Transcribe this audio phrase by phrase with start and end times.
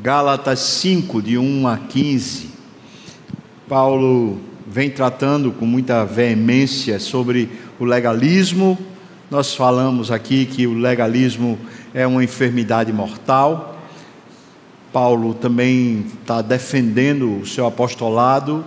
[0.00, 2.50] Gálatas 5, de 1 a 15.
[3.68, 7.50] Paulo vem tratando com muita veemência sobre
[7.80, 8.78] o legalismo.
[9.28, 11.58] Nós falamos aqui que o legalismo
[11.92, 13.76] é uma enfermidade mortal.
[14.92, 18.64] Paulo também está defendendo o seu apostolado,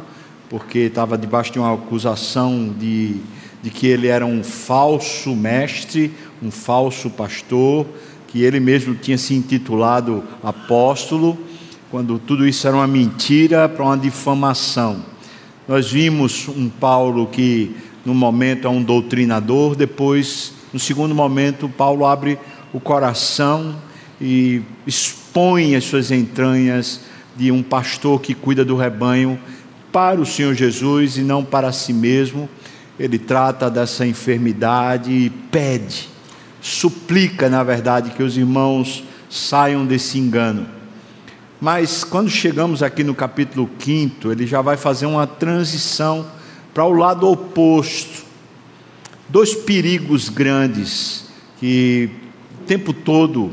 [0.50, 3.16] porque estava debaixo de uma acusação de,
[3.64, 6.12] de que ele era um falso mestre,
[6.44, 7.88] um falso pastor
[8.32, 11.38] que ele mesmo tinha se intitulado apóstolo,
[11.90, 15.04] quando tudo isso era uma mentira para uma difamação.
[15.68, 22.06] Nós vimos um Paulo que, no momento, é um doutrinador, depois, no segundo momento, Paulo
[22.06, 22.40] abre
[22.72, 23.76] o coração
[24.20, 27.02] e expõe as suas entranhas
[27.36, 29.38] de um pastor que cuida do rebanho
[29.92, 32.48] para o Senhor Jesus e não para si mesmo.
[32.98, 36.11] Ele trata dessa enfermidade e pede
[36.62, 40.68] suplica, na verdade, que os irmãos saiam desse engano.
[41.60, 46.26] Mas quando chegamos aqui no capítulo 5, ele já vai fazer uma transição
[46.74, 48.26] para o lado oposto.
[49.28, 51.26] Dois perigos grandes
[51.60, 52.10] que
[52.62, 53.52] o tempo todo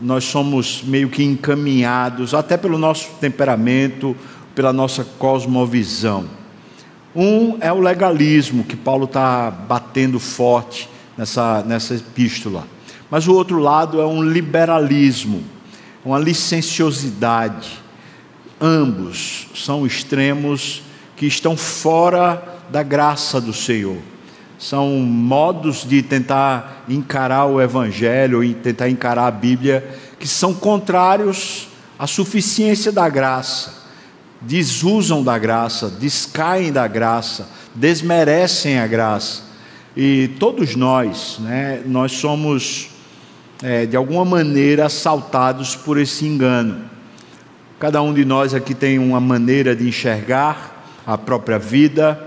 [0.00, 4.16] nós somos meio que encaminhados, até pelo nosso temperamento,
[4.54, 6.26] pela nossa cosmovisão.
[7.14, 10.88] Um é o legalismo, que Paulo está batendo forte
[11.20, 12.66] nessa, nessa epístola.
[13.10, 15.44] Mas o outro lado é um liberalismo,
[16.02, 17.78] uma licenciosidade.
[18.58, 20.82] Ambos são extremos
[21.16, 23.98] que estão fora da graça do Senhor.
[24.58, 31.68] São modos de tentar encarar o Evangelho e tentar encarar a Bíblia que são contrários
[31.98, 33.74] à suficiência da graça,
[34.40, 39.49] desusam da graça, descaem da graça, desmerecem a graça.
[40.02, 42.88] E todos nós, né, nós somos,
[43.62, 46.86] é, de alguma maneira, assaltados por esse engano.
[47.78, 52.18] Cada um de nós aqui tem uma maneira de enxergar a própria vida.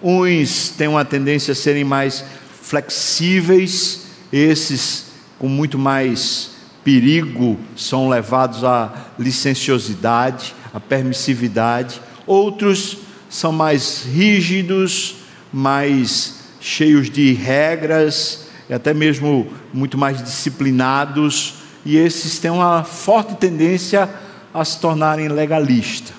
[0.00, 2.24] Uns têm uma tendência a serem mais
[2.62, 5.06] flexíveis, esses
[5.36, 6.52] com muito mais
[6.84, 12.00] perigo são levados à licenciosidade, à permissividade.
[12.24, 12.98] Outros
[13.28, 15.16] são mais rígidos,
[15.52, 16.35] mais
[16.66, 21.54] cheios de regras, e até mesmo muito mais disciplinados,
[21.84, 24.10] e esses têm uma forte tendência
[24.52, 26.12] a se tornarem legalistas.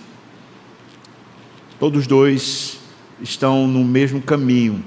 [1.77, 2.77] Todos dois
[3.21, 4.81] estão no mesmo caminho,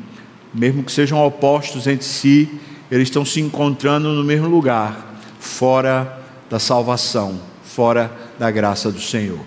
[0.55, 2.49] mesmo que sejam opostos entre si,
[2.91, 9.41] eles estão se encontrando no mesmo lugar, fora da salvação, fora da graça do Senhor.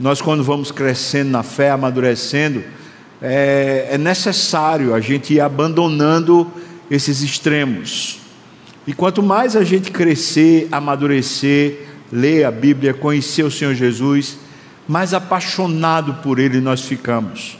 [0.00, 2.64] Nós, quando vamos crescendo na fé, amadurecendo,
[3.20, 6.50] é, é necessário a gente ir abandonando
[6.90, 8.20] esses extremos.
[8.86, 14.38] E quanto mais a gente crescer, amadurecer, ler a Bíblia, conhecer o Senhor Jesus,
[14.86, 17.58] mais apaixonado por Ele nós ficamos.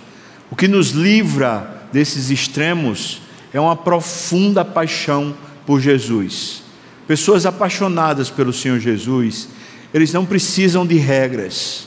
[0.51, 3.21] O que nos livra desses extremos
[3.53, 5.35] é uma profunda paixão
[5.67, 6.63] por Jesus.
[7.09, 9.49] Pessoas apaixonadas pelo Senhor Jesus,
[9.93, 11.87] eles não precisam de regras,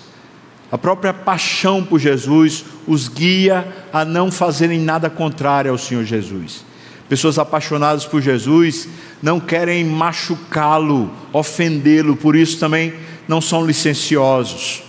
[0.72, 6.64] a própria paixão por Jesus os guia a não fazerem nada contrário ao Senhor Jesus.
[7.08, 8.88] Pessoas apaixonadas por Jesus
[9.22, 12.94] não querem machucá-lo, ofendê-lo, por isso também
[13.28, 14.84] não são licenciosos.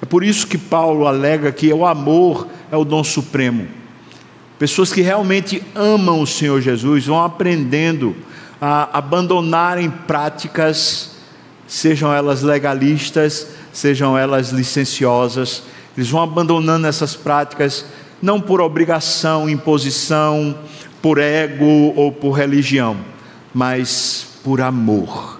[0.00, 3.66] É por isso que Paulo alega que o amor é o dom supremo.
[4.56, 8.14] Pessoas que realmente amam o Senhor Jesus vão aprendendo
[8.60, 11.16] a abandonarem práticas,
[11.66, 15.62] sejam elas legalistas, sejam elas licenciosas,
[15.96, 17.84] eles vão abandonando essas práticas,
[18.20, 20.58] não por obrigação, imposição,
[21.00, 22.96] por ego ou por religião,
[23.54, 25.38] mas por amor.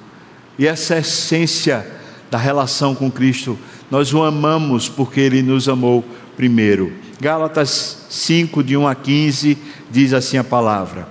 [0.56, 1.86] E essa é a essência
[2.30, 3.58] da relação com Cristo.
[3.90, 6.04] Nós o amamos porque ele nos amou
[6.36, 6.92] primeiro.
[7.20, 9.58] Gálatas 5, de 1 a 15,
[9.90, 11.08] diz assim a palavra: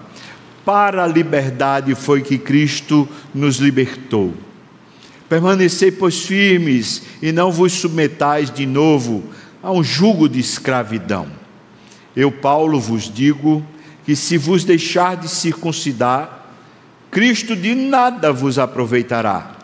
[0.63, 4.33] Para a liberdade foi que Cristo nos libertou
[5.29, 9.24] Permanecei, pois, firmes e não vos submetais de novo
[9.62, 11.27] a um jugo de escravidão.
[12.15, 13.65] Eu, Paulo, vos digo
[14.06, 16.45] que se vos deixar de circuncidar,
[17.12, 19.57] Cristo de nada vos aproveitará.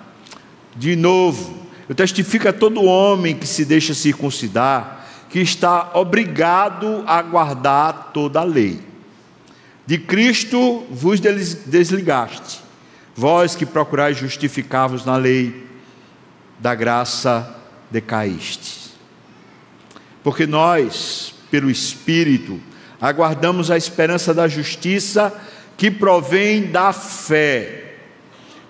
[0.76, 1.56] De novo,
[1.88, 8.40] eu testifico a todo homem que se deixa circuncidar que está obrigado a guardar toda
[8.40, 8.80] a lei.
[9.86, 12.63] De Cristo vos desligaste
[13.16, 15.68] Vós que procurais justificar-vos na lei,
[16.60, 17.56] da graça
[17.92, 18.92] decaíste.
[20.24, 22.60] Porque nós, pelo Espírito,
[23.00, 25.34] aguardamos a esperança da justiça
[25.78, 27.96] que provém da fé.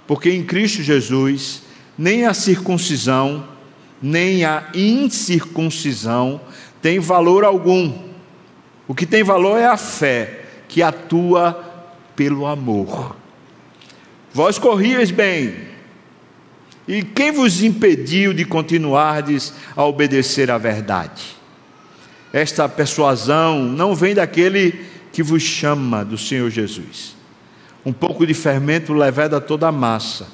[0.07, 1.61] Porque em Cristo Jesus
[1.97, 3.47] nem a circuncisão,
[4.01, 6.41] nem a incircuncisão
[6.81, 7.93] tem valor algum.
[8.87, 11.53] O que tem valor é a fé, que atua
[12.15, 13.15] pelo amor.
[14.33, 15.53] Vós corríeis bem,
[16.87, 21.23] e quem vos impediu de continuardes a obedecer à verdade?
[22.33, 27.15] Esta persuasão não vem daquele que vos chama do Senhor Jesus.
[27.85, 30.27] Um pouco de fermento leveda toda a massa.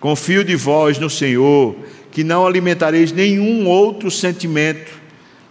[0.00, 1.76] Confio de vós no Senhor,
[2.10, 4.90] que não alimentareis nenhum outro sentimento,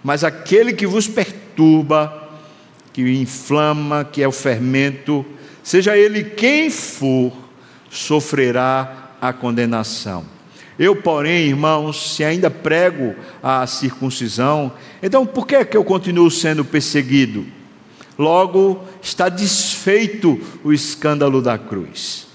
[0.04, 2.30] mas aquele que vos perturba,
[2.92, 5.26] que inflama, que é o fermento,
[5.64, 7.45] seja ele quem for,
[7.90, 10.26] sofrerá a condenação.
[10.78, 16.30] Eu, porém, irmãos, se ainda prego a circuncisão, então por que é que eu continuo
[16.30, 17.46] sendo perseguido?
[18.18, 22.28] Logo, está desfeito o escândalo da cruz.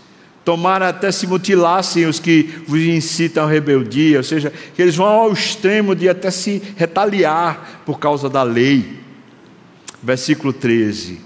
[0.44, 5.06] Tomara até se mutilassem os que vos incitam à rebeldia, ou seja, que eles vão
[5.06, 9.00] ao extremo de até se retaliar por causa da lei.
[10.02, 11.20] Versículo 13: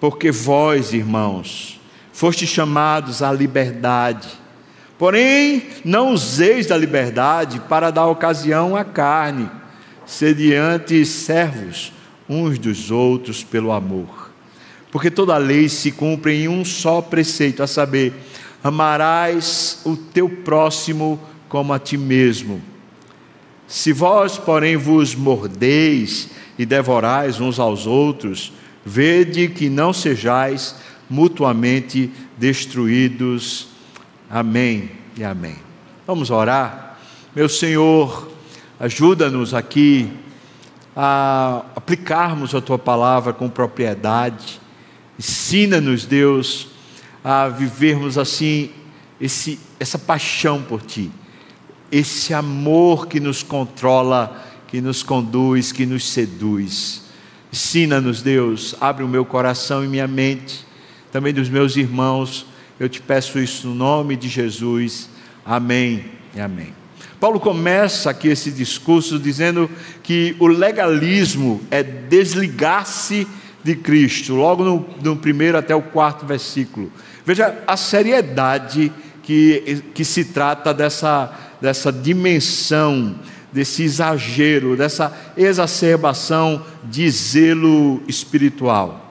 [0.00, 1.80] Porque vós, irmãos,
[2.22, 4.42] fostes chamados à liberdade
[5.02, 9.50] Porém, não useis da liberdade para dar ocasião à carne,
[10.06, 11.92] sediante servos
[12.28, 14.30] uns dos outros pelo amor.
[14.92, 18.12] Porque toda lei se cumpre em um só preceito, a saber,
[18.62, 22.62] amarás o teu próximo como a ti mesmo.
[23.66, 28.52] Se vós, porém, vos mordeis e devorais uns aos outros,
[28.86, 30.76] vede que não sejais
[31.12, 33.72] mutuamente destruídos
[34.34, 35.56] Amém e amém.
[36.06, 36.98] Vamos orar.
[37.36, 38.32] Meu Senhor,
[38.80, 40.10] ajuda-nos aqui
[40.96, 44.58] a aplicarmos a tua palavra com propriedade.
[45.18, 46.68] Ensina-nos, Deus,
[47.22, 48.70] a vivermos assim
[49.20, 51.10] esse, essa paixão por ti,
[51.90, 57.02] esse amor que nos controla, que nos conduz, que nos seduz.
[57.52, 60.64] Ensina-nos, Deus, abre o meu coração e minha mente,
[61.12, 62.46] também dos meus irmãos
[62.82, 65.08] eu te peço isso no nome de Jesus.
[65.46, 66.74] Amém e amém.
[67.20, 69.70] Paulo começa aqui esse discurso dizendo
[70.02, 73.24] que o legalismo é desligar-se
[73.62, 76.90] de Cristo, logo no, no, primeiro até o quarto versículo.
[77.24, 78.92] Veja a seriedade
[79.22, 83.14] que, que se trata dessa, dessa dimensão,
[83.52, 89.01] desse exagero, dessa exacerbação de zelo espiritual.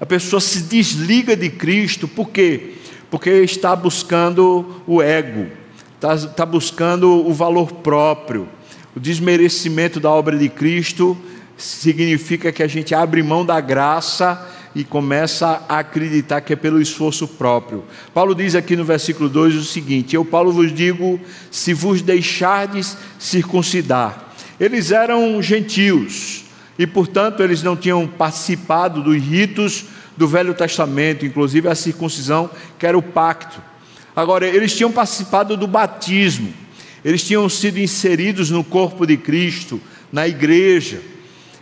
[0.00, 2.74] A pessoa se desliga de Cristo, por quê?
[3.10, 5.48] porque está buscando o ego,
[5.96, 8.48] está, está buscando o valor próprio.
[8.94, 11.18] O desmerecimento da obra de Cristo
[11.56, 16.80] significa que a gente abre mão da graça e começa a acreditar que é pelo
[16.80, 17.84] esforço próprio.
[18.14, 21.20] Paulo diz aqui no versículo 2 o seguinte: Eu, Paulo, vos digo,
[21.50, 24.32] se vos deixardes circuncidar.
[24.60, 26.39] Eles eram gentios
[26.80, 29.84] e, portanto, eles não tinham participado dos ritos
[30.16, 32.48] do Velho Testamento, inclusive a circuncisão,
[32.78, 33.60] que era o pacto.
[34.16, 36.50] Agora, eles tinham participado do batismo,
[37.04, 39.78] eles tinham sido inseridos no corpo de Cristo,
[40.10, 41.02] na igreja.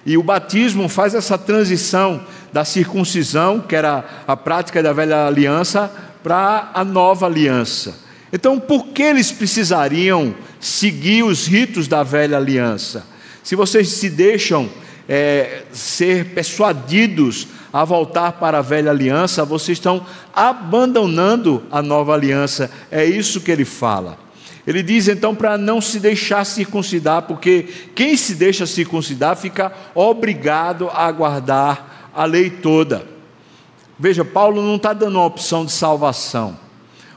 [0.07, 5.91] E o batismo faz essa transição da circuncisão, que era a prática da velha aliança,
[6.23, 7.99] para a nova aliança.
[8.33, 13.05] Então, por que eles precisariam seguir os ritos da velha aliança?
[13.43, 14.71] Se vocês se deixam
[15.09, 22.71] é, ser persuadidos a voltar para a velha aliança, vocês estão abandonando a nova aliança.
[22.91, 24.19] É isso que ele fala.
[24.67, 27.63] Ele diz então para não se deixar circuncidar, porque
[27.95, 33.07] quem se deixa circuncidar fica obrigado a guardar a lei toda.
[33.99, 36.59] Veja, Paulo não está dando uma opção de salvação.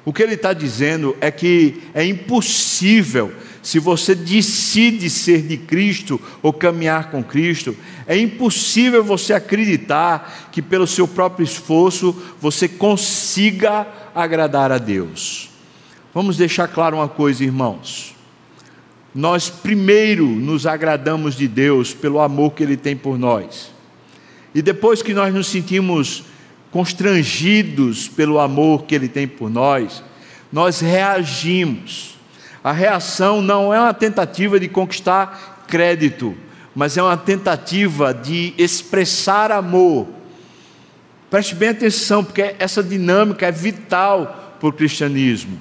[0.03, 3.31] O que ele está dizendo é que é impossível
[3.61, 7.75] se você decide ser de Cristo ou caminhar com Cristo,
[8.07, 15.49] é impossível você acreditar que pelo seu próprio esforço você consiga agradar a Deus.
[16.13, 18.15] Vamos deixar claro uma coisa, irmãos.
[19.13, 23.71] Nós primeiro nos agradamos de Deus pelo amor que Ele tem por nós.
[24.55, 26.23] E depois que nós nos sentimos
[26.71, 30.03] constrangidos pelo amor que Ele tem por nós,
[30.51, 32.17] nós reagimos
[32.63, 36.35] a reação não é uma tentativa de conquistar crédito,
[36.75, 40.07] mas é uma tentativa de expressar amor.
[41.29, 45.59] Preste bem atenção, porque essa dinâmica é vital para o cristianismo.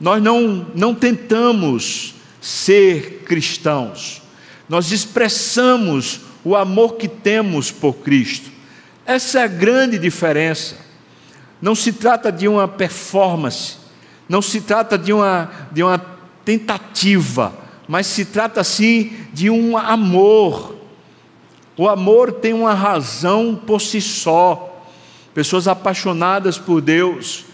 [0.00, 4.20] Nós não, não tentamos ser cristãos,
[4.68, 8.50] nós expressamos o amor que temos por Cristo.
[9.06, 10.76] Essa é a grande diferença.
[11.60, 13.76] Não se trata de uma performance,
[14.28, 16.13] não se trata de uma, de uma
[16.44, 17.54] tentativa,
[17.88, 20.74] mas se trata sim de um amor.
[21.76, 24.82] O amor tem uma razão por si só.
[25.34, 27.44] Pessoas apaixonadas por Deus,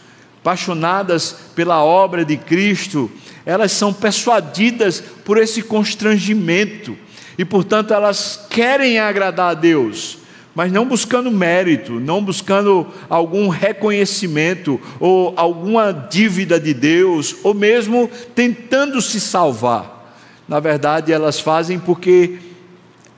[0.40, 3.10] apaixonadas pela obra de Cristo,
[3.46, 6.96] elas são persuadidas por esse constrangimento
[7.38, 10.18] e, portanto, elas querem agradar a Deus,
[10.54, 18.10] mas não buscando mérito, não buscando algum reconhecimento ou alguma dívida de Deus, ou mesmo
[18.34, 20.14] tentando se salvar.
[20.48, 22.38] Na verdade, elas fazem porque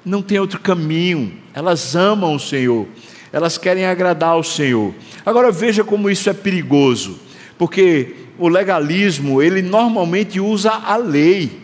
[0.05, 2.87] não tem outro caminho, elas amam o Senhor,
[3.33, 4.93] elas querem agradar ao Senhor.
[5.25, 7.19] Agora veja como isso é perigoso,
[7.57, 11.61] porque o legalismo, ele normalmente usa a lei,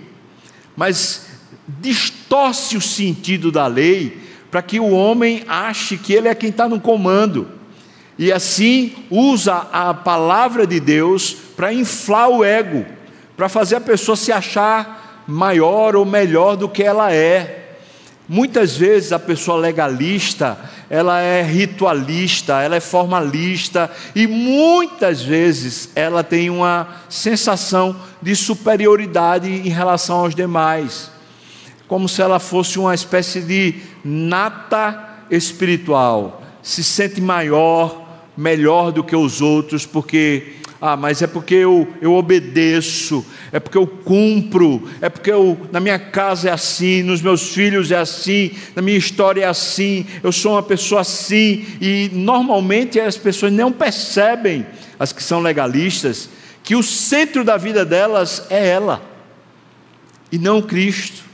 [0.76, 1.26] mas
[1.66, 6.68] distorce o sentido da lei para que o homem ache que ele é quem está
[6.68, 7.48] no comando.
[8.18, 12.84] E assim usa a palavra de Deus para inflar o ego,
[13.36, 17.76] para fazer a pessoa se achar maior ou melhor do que ela é.
[18.28, 20.58] Muitas vezes a pessoa legalista,
[20.90, 29.48] ela é ritualista, ela é formalista e muitas vezes ela tem uma sensação de superioridade
[29.48, 31.17] em relação aos demais
[31.88, 39.16] como se ela fosse uma espécie de nata espiritual, se sente maior, melhor do que
[39.16, 40.52] os outros, porque,
[40.82, 45.80] ah, mas é porque eu, eu obedeço, é porque eu cumpro, é porque eu, na
[45.80, 50.30] minha casa é assim, nos meus filhos é assim, na minha história é assim, eu
[50.30, 54.66] sou uma pessoa assim, e normalmente as pessoas não percebem,
[55.00, 56.28] as que são legalistas,
[56.62, 59.02] que o centro da vida delas é ela,
[60.30, 61.27] e não Cristo.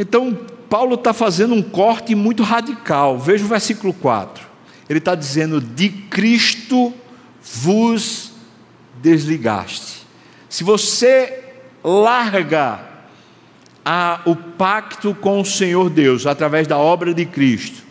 [0.00, 0.32] Então,
[0.70, 3.18] Paulo está fazendo um corte muito radical.
[3.18, 4.42] Veja o versículo 4.
[4.88, 6.94] Ele está dizendo: De Cristo
[7.42, 8.32] vos
[9.02, 10.06] desligaste.
[10.48, 11.44] Se você
[11.84, 12.80] larga
[13.84, 17.82] a, o pacto com o Senhor Deus através da obra de Cristo,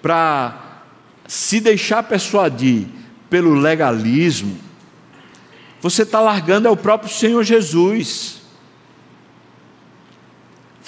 [0.00, 0.82] para
[1.26, 2.86] se deixar persuadir
[3.28, 4.56] pelo legalismo,
[5.82, 8.37] você está largando é o próprio Senhor Jesus.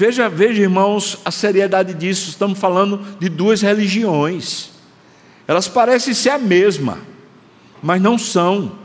[0.00, 2.30] Veja, veja, irmãos, a seriedade disso.
[2.30, 4.70] Estamos falando de duas religiões.
[5.46, 7.00] Elas parecem ser a mesma,
[7.82, 8.78] mas não são.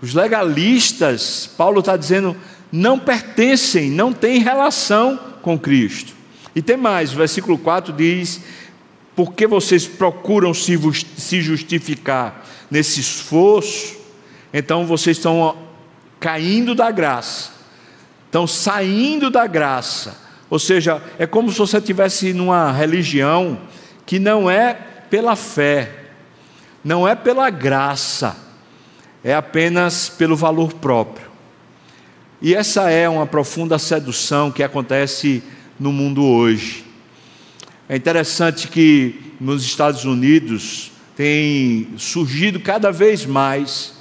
[0.00, 2.36] Os legalistas, Paulo está dizendo,
[2.72, 6.12] não pertencem, não têm relação com Cristo.
[6.52, 8.40] E tem mais, o versículo 4 diz:
[9.14, 13.98] Porque vocês procuram se justificar nesse esforço,
[14.52, 15.56] então vocês estão
[16.18, 17.51] caindo da graça
[18.32, 20.16] estão saindo da graça.
[20.48, 23.60] Ou seja, é como se você estivesse numa religião
[24.06, 24.72] que não é
[25.10, 26.06] pela fé,
[26.82, 28.34] não é pela graça,
[29.22, 31.30] é apenas pelo valor próprio.
[32.40, 35.42] E essa é uma profunda sedução que acontece
[35.78, 36.86] no mundo hoje.
[37.86, 43.92] É interessante que nos Estados Unidos tem surgido cada vez mais,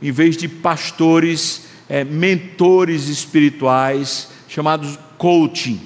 [0.00, 5.80] em vez de pastores é, mentores espirituais chamados coaching.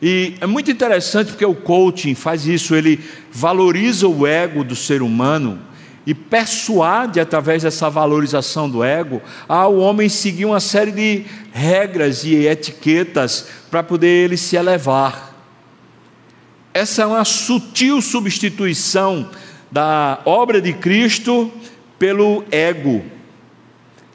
[0.00, 3.00] E é muito interessante porque o coaching faz isso, ele
[3.32, 5.60] valoriza o ego do ser humano
[6.06, 12.46] e persuade através dessa valorização do ego ao homem seguir uma série de regras e
[12.46, 15.34] etiquetas para poder ele se elevar.
[16.72, 19.28] Essa é uma sutil substituição
[19.70, 21.52] da obra de Cristo
[21.98, 23.04] pelo ego.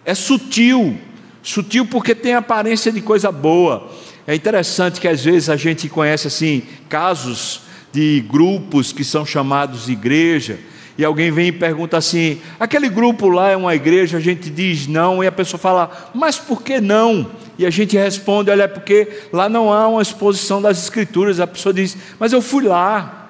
[0.06, 0.98] É sutil,
[1.42, 3.90] sutil porque tem aparência de coisa boa.
[4.28, 9.88] É interessante que às vezes a gente conhece assim casos de grupos que são chamados
[9.88, 10.60] igreja,
[10.98, 14.18] e alguém vem e pergunta assim: aquele grupo lá é uma igreja?
[14.18, 17.32] A gente diz não, e a pessoa fala, mas por que não?
[17.58, 21.40] E a gente responde: olha, é porque lá não há uma exposição das Escrituras.
[21.40, 23.22] A pessoa diz, mas eu fui lá.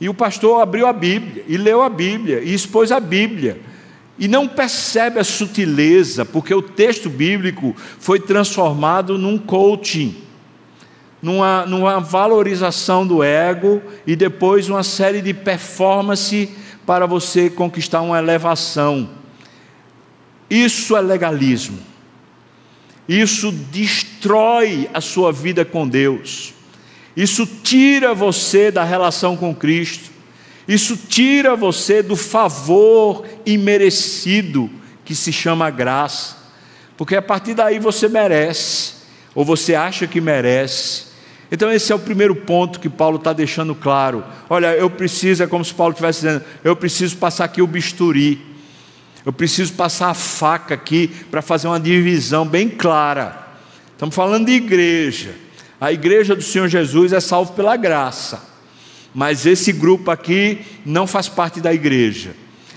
[0.00, 3.60] E o pastor abriu a Bíblia, e leu a Bíblia, e expôs a Bíblia
[4.18, 10.16] e não percebe a sutileza, porque o texto bíblico foi transformado num coaching,
[11.22, 16.50] numa, numa valorização do ego e depois uma série de performance
[16.84, 19.10] para você conquistar uma elevação.
[20.50, 21.78] Isso é legalismo.
[23.08, 26.54] Isso destrói a sua vida com Deus.
[27.16, 30.17] Isso tira você da relação com Cristo.
[30.68, 34.70] Isso tira você do favor imerecido
[35.02, 36.36] que se chama graça,
[36.94, 38.92] porque a partir daí você merece,
[39.34, 41.08] ou você acha que merece.
[41.50, 44.22] Então, esse é o primeiro ponto que Paulo está deixando claro.
[44.50, 48.44] Olha, eu preciso, é como se Paulo estivesse dizendo: eu preciso passar aqui o bisturi,
[49.24, 53.48] Eu preciso passar a faca aqui para fazer uma divisão bem clara.
[53.92, 55.34] Estamos falando de igreja.
[55.80, 58.47] A igreja do Senhor Jesus é salvo pela graça.
[59.14, 62.34] Mas esse grupo aqui não faz parte da igreja.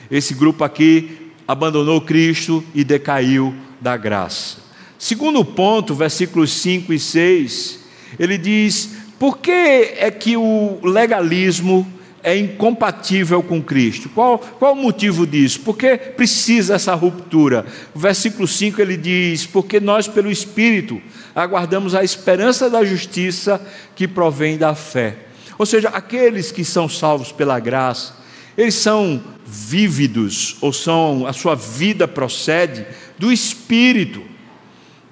[0.09, 4.57] Esse grupo aqui abandonou Cristo e decaiu da graça.
[4.97, 7.79] Segundo ponto, versículos 5 e 6,
[8.19, 11.87] ele diz: por que é que o legalismo
[12.23, 14.09] é incompatível com Cristo.
[14.09, 15.61] Qual, qual o motivo disso?
[15.61, 17.65] Porque precisa essa ruptura.
[17.93, 21.01] O versículo 5 ele diz: Porque nós, pelo Espírito,
[21.35, 23.61] aguardamos a esperança da justiça
[23.95, 25.17] que provém da fé.
[25.61, 28.15] Ou seja, aqueles que são salvos pela graça,
[28.57, 32.83] eles são vívidos, ou são, a sua vida procede
[33.15, 34.23] do Espírito,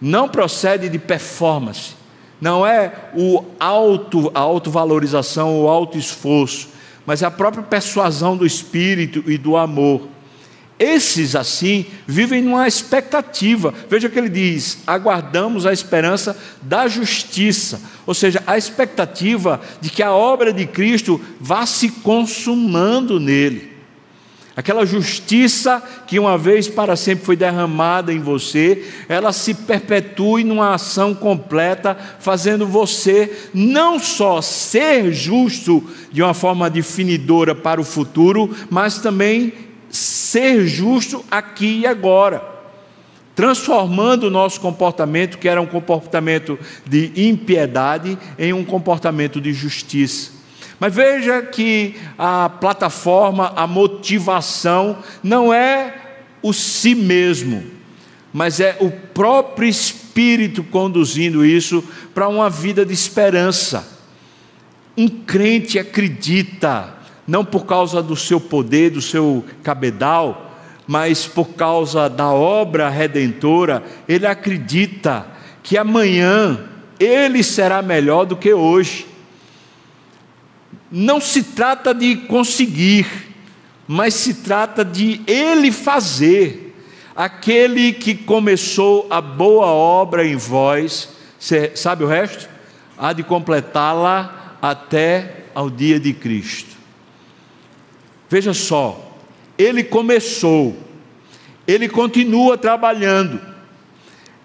[0.02, 1.94] não procede de performance.
[2.42, 6.70] Não é o auto, a autovalorização, o auto esforço,
[7.06, 10.08] mas é a própria persuasão do espírito e do amor.
[10.80, 13.74] Esses, assim, vivem numa expectativa.
[13.90, 19.90] Veja o que ele diz: aguardamos a esperança da justiça, ou seja, a expectativa de
[19.90, 23.78] que a obra de Cristo vá se consumando nele.
[24.56, 30.74] Aquela justiça que uma vez para sempre foi derramada em você, ela se perpetue numa
[30.74, 35.82] ação completa, fazendo você não só ser justo
[36.12, 42.44] de uma forma definidora para o futuro, mas também ser justo aqui e agora.
[43.36, 50.32] Transformando o nosso comportamento, que era um comportamento de impiedade, em um comportamento de justiça.
[50.80, 55.96] Mas veja que a plataforma, a motivação, não é
[56.42, 57.64] o si mesmo,
[58.32, 64.00] mas é o próprio Espírito conduzindo isso para uma vida de esperança.
[64.96, 66.96] Um crente acredita,
[67.30, 70.52] não por causa do seu poder, do seu cabedal,
[70.88, 75.28] mas por causa da obra redentora, ele acredita
[75.62, 76.60] que amanhã
[77.00, 79.10] ele será melhor do que hoje
[80.92, 83.06] não se trata de conseguir,
[83.88, 86.66] mas se trata de Ele fazer.
[87.16, 91.10] Aquele que começou a boa obra em vós,
[91.76, 92.48] sabe o resto?
[92.98, 96.79] Há de completá-la até ao dia de Cristo.
[98.30, 99.18] Veja só,
[99.58, 100.78] Ele começou,
[101.68, 103.42] Ele continua trabalhando,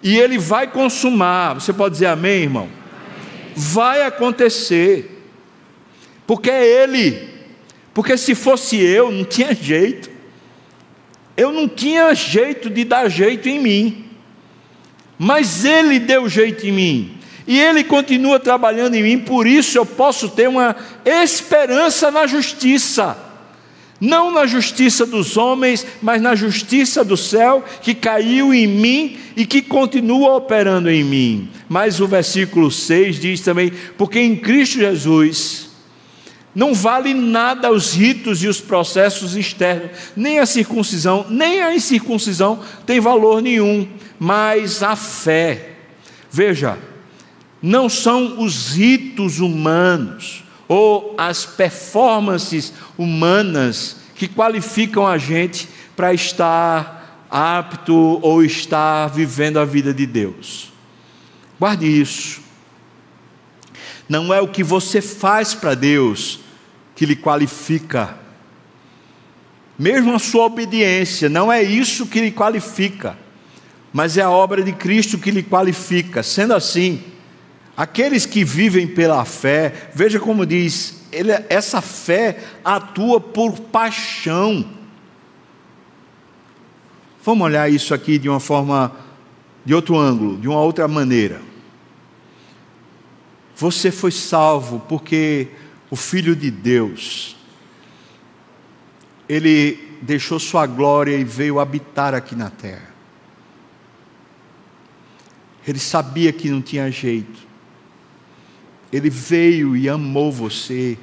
[0.01, 1.53] e Ele vai consumar.
[1.53, 2.69] Você pode dizer amém, irmão?
[3.55, 5.15] Vai acontecer
[6.27, 7.29] porque é Ele.
[7.93, 10.09] Porque se fosse eu, não tinha jeito.
[11.37, 14.05] Eu não tinha jeito de dar jeito em mim.
[15.17, 17.17] Mas Ele deu jeito em mim.
[17.47, 23.15] E Ele continua trabalhando em mim, por isso eu posso ter uma esperança na justiça.
[23.99, 29.45] Não na justiça dos homens, mas na justiça do céu que caiu em mim e
[29.45, 31.49] que continua operando em mim.
[31.69, 35.69] Mas o versículo 6 diz também: Porque em Cristo Jesus
[36.53, 42.61] não vale nada os ritos e os processos externos, nem a circuncisão, nem a incircuncisão
[42.85, 45.71] tem valor nenhum, mas a fé.
[46.31, 46.77] Veja,
[47.61, 57.27] não são os ritos humanos ou as performances humanas que qualificam a gente para estar
[57.29, 60.71] apto ou estar vivendo a vida de Deus.
[61.59, 62.41] Guarde isso.
[64.07, 66.39] Não é o que você faz para Deus
[66.95, 68.17] que lhe qualifica.
[69.77, 73.17] Mesmo a sua obediência, não é isso que lhe qualifica,
[73.91, 76.23] mas é a obra de Cristo que lhe qualifica.
[76.23, 77.03] Sendo assim,
[77.75, 84.65] aqueles que vivem pela fé, veja como diz, ele, essa fé atua por paixão.
[87.23, 88.95] Vamos olhar isso aqui de uma forma,
[89.65, 91.41] de outro ângulo, de uma outra maneira.
[93.55, 95.47] Você foi salvo porque
[95.89, 97.35] o Filho de Deus,
[99.27, 102.93] ele deixou sua glória e veio habitar aqui na terra.
[105.67, 107.44] Ele sabia que não tinha jeito.
[108.91, 110.97] Ele veio e amou você.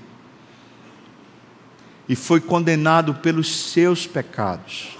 [2.09, 4.99] E foi condenado pelos seus pecados.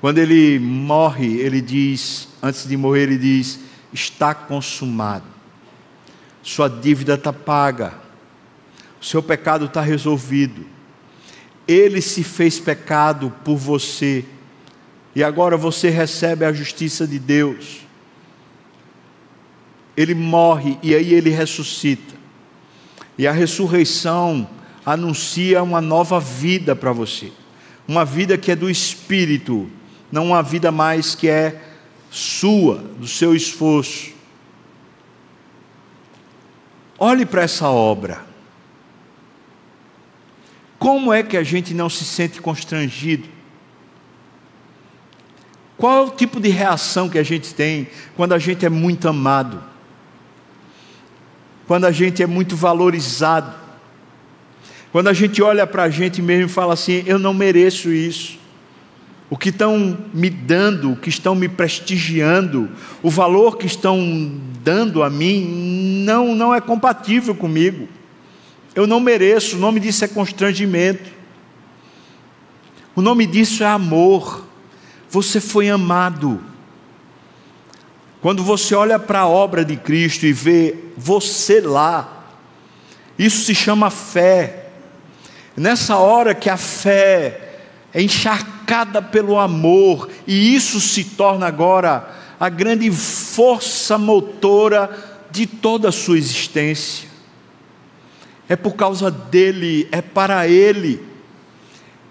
[0.00, 3.60] Quando ele morre, ele diz, antes de morrer, ele diz:
[3.92, 5.36] está consumado
[6.46, 7.92] sua dívida está paga,
[9.00, 10.64] seu pecado está resolvido.
[11.66, 14.24] Ele se fez pecado por você,
[15.12, 17.80] e agora você recebe a justiça de Deus.
[19.96, 22.14] Ele morre e aí ele ressuscita.
[23.16, 24.48] E a ressurreição
[24.84, 27.32] anuncia uma nova vida para você.
[27.88, 29.70] uma vida que é do espírito,
[30.10, 31.62] não uma vida mais que é
[32.10, 34.12] sua, do seu esforço.
[36.98, 38.24] Olhe para essa obra.
[40.78, 43.28] Como é que a gente não se sente constrangido?
[45.76, 49.08] Qual é o tipo de reação que a gente tem quando a gente é muito
[49.08, 49.62] amado?
[51.66, 53.52] Quando a gente é muito valorizado?
[54.92, 58.38] Quando a gente olha para a gente mesmo e fala assim: eu não mereço isso.
[59.28, 62.70] O que estão me dando, o que estão me prestigiando,
[63.02, 67.88] o valor que estão dando a mim, não, não é compatível comigo.
[68.74, 71.10] Eu não mereço, o nome disso é constrangimento.
[72.94, 74.46] O nome disso é amor.
[75.10, 76.40] Você foi amado.
[78.20, 82.24] Quando você olha para a obra de Cristo e vê você lá,
[83.18, 84.70] isso se chama fé.
[85.56, 87.58] Nessa hora que a fé
[87.92, 94.90] é encharcada pelo amor, e isso se torna agora a grande força motora
[95.30, 97.08] de toda a sua existência.
[98.48, 101.02] É por causa dele, é para ele.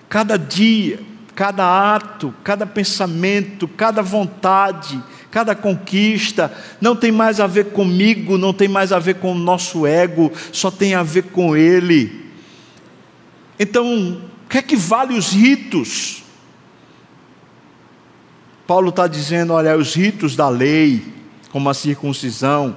[0.10, 1.00] Cada dia,
[1.36, 5.02] cada ato, cada pensamento, cada vontade,
[5.36, 9.38] cada conquista, não tem mais a ver comigo, não tem mais a ver com o
[9.38, 12.32] nosso ego, só tem a ver com Ele.
[13.60, 14.14] Então,
[14.46, 16.24] o que é que vale os ritos?
[18.66, 21.04] Paulo está dizendo: olha, os ritos da lei,
[21.52, 22.74] como a circuncisão,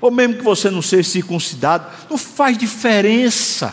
[0.00, 3.72] ou mesmo que você não seja circuncidado, não faz diferença.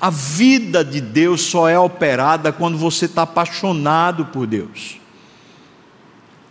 [0.00, 4.97] A vida de Deus só é operada quando você está apaixonado por Deus.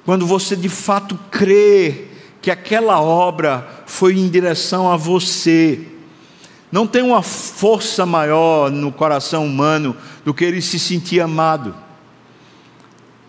[0.08, 2.06] Quando você de fato crê
[2.42, 5.82] que aquela obra foi em direção a você.
[6.72, 9.94] Não tem uma força maior no coração humano
[10.24, 11.76] do que ele se sentir amado.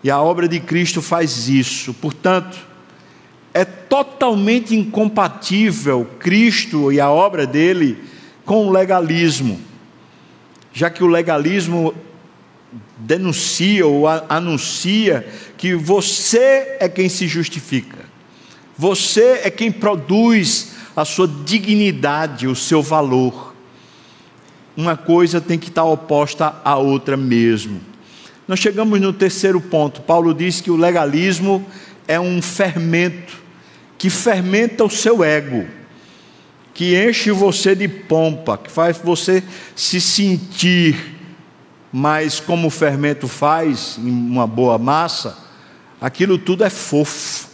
[0.01, 1.93] E a obra de Cristo faz isso.
[1.95, 2.57] Portanto,
[3.53, 8.01] é totalmente incompatível Cristo e a obra dele
[8.45, 9.59] com o legalismo
[10.71, 11.93] já que o legalismo
[12.99, 17.97] denuncia ou anuncia que você é quem se justifica,
[18.77, 23.55] você é quem produz a sua dignidade, o seu valor.
[24.75, 27.81] Uma coisa tem que estar oposta à outra mesmo.
[28.47, 30.01] Nós chegamos no terceiro ponto.
[30.01, 31.65] Paulo diz que o legalismo
[32.07, 33.37] é um fermento
[33.97, 35.65] que fermenta o seu ego
[36.79, 39.43] que enche você de pompa, que faz você
[39.75, 41.18] se sentir
[41.91, 45.37] mas como o fermento faz em uma boa massa,
[45.99, 47.47] aquilo tudo é fofo,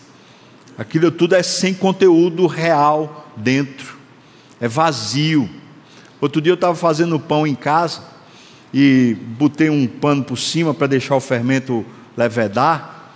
[0.78, 3.98] aquilo tudo é sem conteúdo real dentro,
[4.60, 5.50] é vazio.
[6.20, 8.02] Outro dia eu estava fazendo pão em casa
[8.74, 11.86] e botei um pano por cima para deixar o fermento
[12.18, 13.14] levedar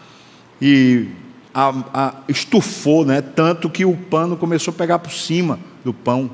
[0.61, 1.07] e
[1.53, 3.21] a, a, estufou, né?
[3.21, 6.29] Tanto que o pano começou a pegar por cima do pão.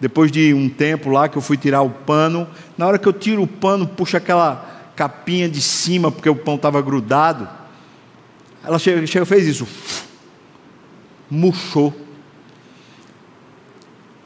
[0.00, 3.12] Depois de um tempo lá que eu fui tirar o pano, na hora que eu
[3.12, 7.48] tiro o pano, puxa aquela capinha de cima, porque o pão estava grudado.
[8.64, 9.68] Ela chega, chega fez isso,
[11.30, 11.94] murchou.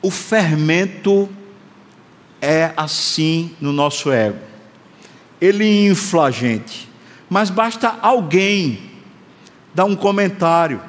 [0.01, 1.29] O fermento
[2.41, 4.39] é assim no nosso ego.
[5.41, 6.89] Ele infla a gente,
[7.29, 8.79] mas basta alguém
[9.75, 10.81] dar um comentário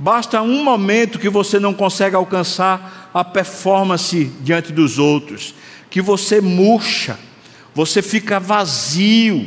[0.00, 5.54] Basta um momento que você não consegue alcançar a performance diante dos outros,
[5.90, 7.18] que você murcha,
[7.74, 9.46] você fica vazio,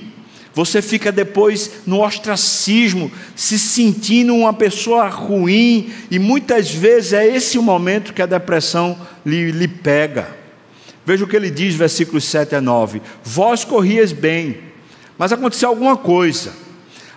[0.53, 7.57] você fica depois no ostracismo, se sentindo uma pessoa ruim, e muitas vezes é esse
[7.57, 10.37] o momento que a depressão lhe, lhe pega.
[11.03, 14.59] Veja o que ele diz, versículos 7 a 9: Vós corrias bem,
[15.17, 16.61] mas aconteceu alguma coisa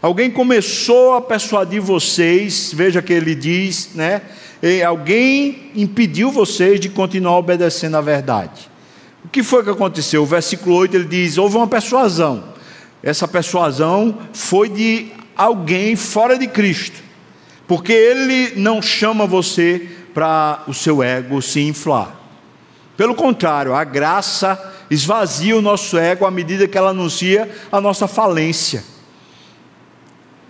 [0.02, 4.22] Alguém começou a persuadir vocês, veja que ele diz, né?
[4.62, 8.70] E alguém impediu vocês de continuar obedecendo à verdade.
[9.24, 10.22] O que foi que aconteceu?
[10.22, 12.44] O versículo 8 ele diz: houve uma persuasão.
[13.02, 17.00] Essa persuasão foi de alguém fora de Cristo,
[17.66, 22.16] porque ele não chama você para o seu ego se inflar.
[22.96, 28.08] Pelo contrário, a graça esvazia o nosso ego à medida que ela anuncia a nossa
[28.08, 28.82] falência.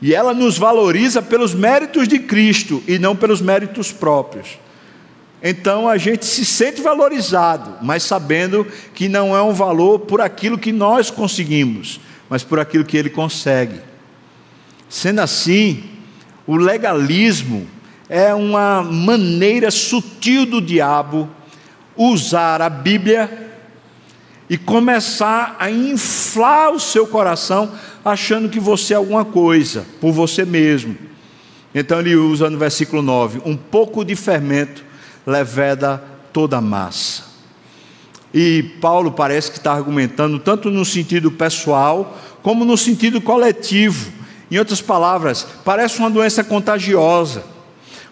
[0.01, 4.59] E ela nos valoriza pelos méritos de Cristo e não pelos méritos próprios.
[5.43, 10.59] Então a gente se sente valorizado, mas sabendo que não é um valor por aquilo
[10.59, 13.81] que nós conseguimos, mas por aquilo que ele consegue.
[14.89, 15.85] Sendo assim,
[16.47, 17.67] o legalismo
[18.09, 21.29] é uma maneira sutil do diabo
[21.97, 23.46] usar a Bíblia
[24.49, 27.73] e começar a inflar o seu coração
[28.05, 30.97] achando que você é alguma coisa por você mesmo.
[31.75, 34.85] Então ele usa no versículo 9: um pouco de fermento
[35.27, 37.25] leveda toda a massa.
[38.33, 44.13] E Paulo parece que está argumentando tanto no sentido pessoal como no sentido coletivo.
[44.51, 47.43] Em outras palavras, parece uma doença contagiosa.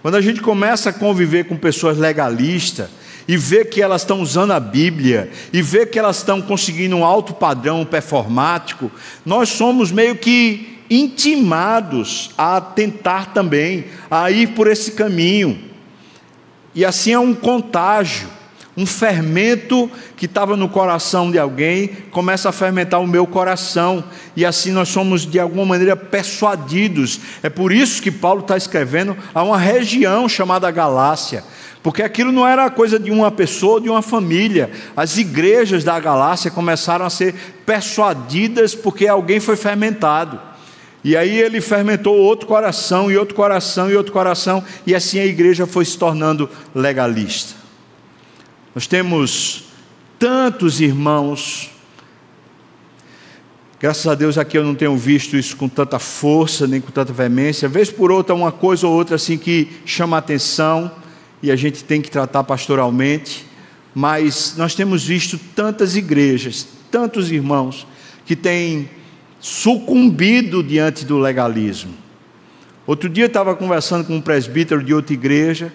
[0.03, 2.89] Quando a gente começa a conviver com pessoas legalistas,
[3.27, 7.05] e ver que elas estão usando a Bíblia, e ver que elas estão conseguindo um
[7.05, 8.91] alto padrão performático,
[9.25, 15.59] nós somos meio que intimados a tentar também, a ir por esse caminho.
[16.75, 18.29] E assim é um contágio,
[18.77, 24.05] um fermento que estava no coração de alguém, começa a fermentar o meu coração,
[24.37, 27.21] e assim nós somos de alguma maneira persuadidos.
[27.43, 31.45] É por isso que Paulo está escrevendo a uma região chamada Galácia
[31.85, 34.71] porque aquilo não era coisa de uma pessoa, de uma família.
[34.97, 37.35] As igrejas da Galácia começaram a ser
[37.67, 40.41] persuadidas porque alguém foi fermentado.
[41.05, 45.27] E aí ele fermentou outro coração, e outro coração, e outro coração, e assim a
[45.27, 47.64] igreja foi se tornando legalista.
[48.75, 49.67] Nós temos
[50.19, 51.71] tantos irmãos,
[53.79, 57.13] graças a Deus aqui eu não tenho visto isso com tanta força, nem com tanta
[57.13, 60.91] veemência, vez por outra, uma coisa ou outra assim que chama a atenção
[61.41, 63.47] e a gente tem que tratar pastoralmente,
[63.95, 67.87] mas nós temos visto tantas igrejas, tantos irmãos
[68.27, 68.91] que têm
[69.39, 71.95] sucumbido diante do legalismo.
[72.89, 75.73] Outro dia eu estava conversando com um presbítero de outra igreja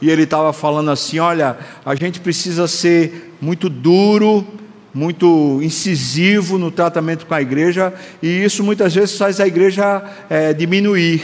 [0.00, 4.46] e ele estava falando assim: olha, a gente precisa ser muito duro,
[4.94, 10.52] muito incisivo no tratamento com a igreja, e isso muitas vezes faz a igreja é,
[10.52, 11.22] diminuir.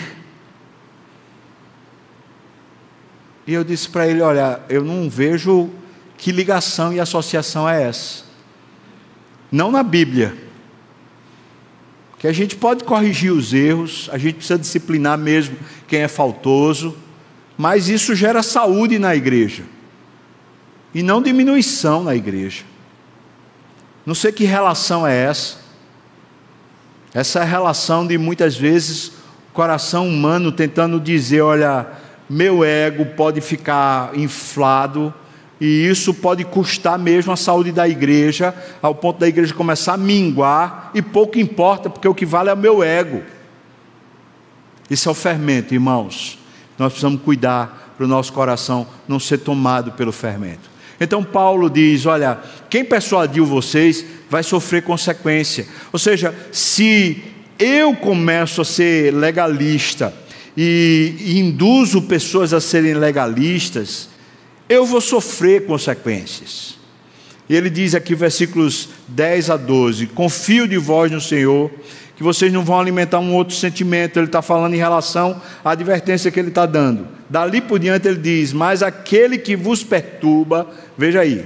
[3.47, 5.71] E eu disse para ele: Olha, eu não vejo
[6.17, 8.25] que ligação e associação é essa.
[9.51, 10.35] Não na Bíblia.
[12.19, 15.57] Que a gente pode corrigir os erros, a gente precisa disciplinar mesmo
[15.87, 16.97] quem é faltoso,
[17.57, 19.65] mas isso gera saúde na igreja
[20.95, 22.65] e não diminuição na igreja.
[24.07, 25.59] Não sei que relação é essa.
[27.13, 29.13] Essa é relação de muitas vezes
[29.53, 31.87] coração humano tentando dizer: olha,
[32.29, 35.13] meu ego pode ficar inflado
[35.61, 39.97] e isso pode custar mesmo a saúde da igreja, ao ponto da igreja começar a
[39.97, 43.23] minguar e pouco importa, porque o que vale é o meu ego.
[44.91, 46.39] Isso é o fermento, irmãos.
[46.79, 50.71] Nós precisamos cuidar para o nosso coração não ser tomado pelo fermento.
[51.01, 55.67] Então Paulo diz: Olha, quem persuadiu vocês vai sofrer consequência.
[55.93, 57.23] Ou seja, se
[57.59, 60.13] eu começo a ser legalista,
[60.57, 64.09] e, induzo pessoas a serem legalistas,
[64.69, 66.77] eu vou sofrer consequências.
[67.49, 71.71] E ele diz aqui, versículos 10 a 12: Confio de vós no Senhor,
[72.17, 74.19] que vocês não vão alimentar um outro sentimento.
[74.19, 77.07] Ele está falando em relação à advertência que ele está dando.
[77.29, 81.45] Dali por diante ele diz: Mas aquele que vos perturba, veja aí,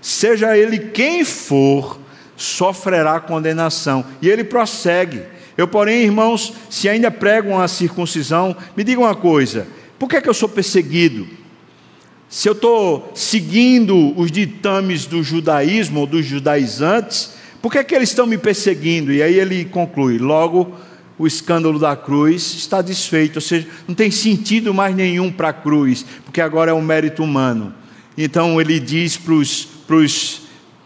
[0.00, 2.00] seja ele quem for,
[2.36, 4.04] sofrerá condenação.
[4.20, 5.22] E ele prossegue
[5.58, 9.66] eu, porém, irmãos, se ainda pregam a circuncisão, me digam uma coisa:
[9.98, 11.26] por que, é que eu sou perseguido?
[12.28, 17.94] Se eu estou seguindo os ditames do judaísmo ou dos judaizantes, por que, é que
[17.94, 19.12] eles estão me perseguindo?
[19.12, 20.72] E aí ele conclui: logo,
[21.18, 25.52] o escândalo da cruz está desfeito, ou seja, não tem sentido mais nenhum para a
[25.52, 27.74] cruz, porque agora é um mérito humano.
[28.16, 30.42] Então ele diz para os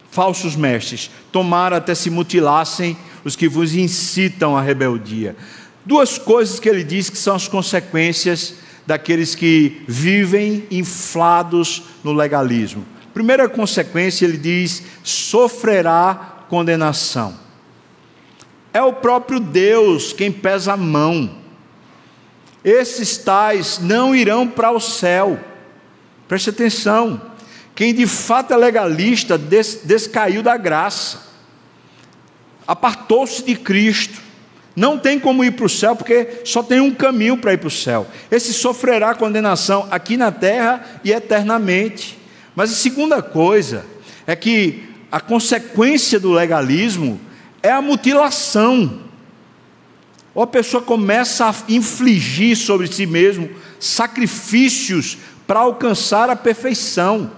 [0.09, 5.35] falsos mestres: tomara até se mutilassem os que vos incitam à rebeldia.
[5.85, 8.55] Duas coisas que ele diz que são as consequências
[8.85, 12.85] daqueles que vivem inflados no legalismo.
[13.13, 17.33] Primeira consequência, ele diz: sofrerá condenação.
[18.71, 21.35] É o próprio Deus quem pesa a mão.
[22.63, 25.39] Esses tais não irão para o céu.
[26.27, 27.19] Preste atenção.
[27.73, 31.33] Quem de fato é legalista des, descaiu da graça
[32.67, 34.21] apartou-se de Cristo.
[34.75, 37.67] Não tem como ir para o céu, porque só tem um caminho para ir para
[37.67, 38.07] o céu.
[38.31, 42.17] Esse sofrerá condenação aqui na terra e eternamente.
[42.55, 43.85] Mas a segunda coisa
[44.25, 47.21] é que a consequência do legalismo
[47.61, 49.01] é a mutilação.
[50.33, 53.47] Ou a pessoa começa a infligir sobre si mesmo
[53.79, 57.29] sacrifícios para alcançar a perfeição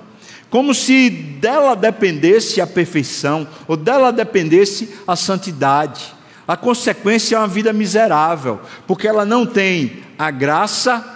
[0.49, 6.15] como se dela dependesse a perfeição, ou dela dependesse a santidade.
[6.47, 11.14] A consequência é uma vida miserável, porque ela não tem a graça,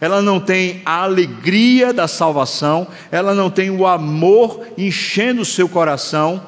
[0.00, 5.68] ela não tem a alegria da salvação, ela não tem o amor enchendo o seu
[5.68, 6.42] coração,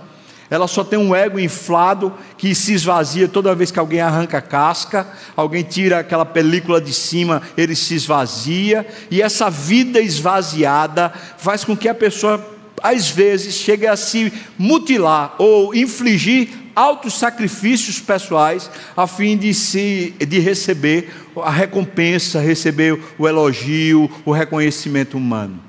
[0.52, 4.42] ela só tem um ego inflado que se esvazia toda vez que alguém arranca a
[4.42, 11.64] casca, alguém tira aquela película de cima, ele se esvazia, e essa vida esvaziada faz
[11.64, 12.44] com que a pessoa,
[12.82, 20.14] às vezes, chegue a se mutilar ou infligir altos sacrifícios pessoais a fim de se
[20.18, 25.60] de receber a recompensa, receber o elogio, o reconhecimento humano.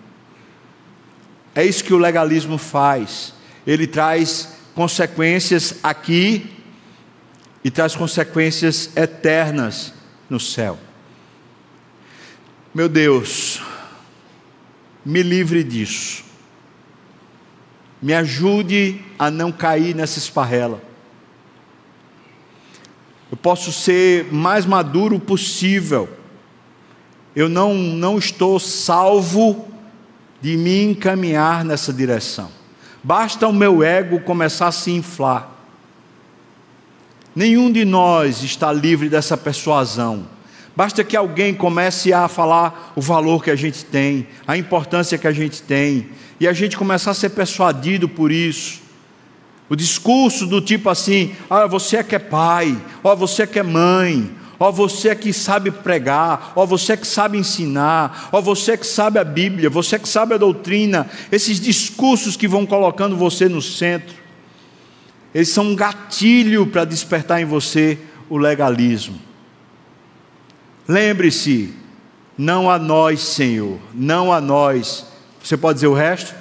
[1.55, 3.33] É isso que o legalismo faz.
[3.65, 6.49] Ele traz consequências aqui
[7.63, 9.93] e traz consequências eternas
[10.29, 10.77] no céu.
[12.73, 13.61] Meu Deus,
[15.05, 16.23] me livre disso.
[18.01, 20.81] Me ajude a não cair nessa esparrela.
[23.33, 26.07] Eu posso ser mais maduro possível.
[27.35, 29.67] Eu não, não estou salvo
[30.39, 32.51] de me encaminhar nessa direção.
[33.03, 35.49] Basta o meu ego começar a se inflar.
[37.35, 40.27] Nenhum de nós está livre dessa persuasão.
[40.75, 45.27] Basta que alguém comece a falar o valor que a gente tem, a importância que
[45.27, 48.82] a gente tem, e a gente começar a ser persuadido por isso.
[49.73, 53.57] O discurso do tipo assim: ah, você é que é pai, ó, você é que
[53.57, 58.85] é mãe, ó você que sabe pregar, ó você que sabe ensinar, ó você que
[58.85, 63.63] sabe a Bíblia, você que sabe a doutrina, esses discursos que vão colocando você no
[63.63, 64.13] centro,
[65.33, 67.97] eles são um gatilho para despertar em você
[68.29, 69.19] o legalismo.
[70.87, 71.73] Lembre-se,
[72.37, 75.07] não a nós, Senhor, não a nós,
[75.43, 76.35] você pode dizer o resto,